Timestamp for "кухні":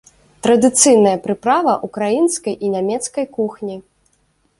3.37-3.75